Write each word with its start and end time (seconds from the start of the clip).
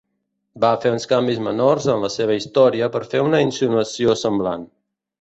Va 0.63 0.71
fer 0.85 0.93
uns 0.95 1.05
canvis 1.11 1.41
menors 1.49 1.87
en 1.97 2.03
la 2.07 2.11
seva 2.15 2.39
història 2.39 2.91
per 2.97 3.05
fer 3.15 3.25
una 3.31 3.45
insinuació 3.49 4.21
semblant. 4.27 4.69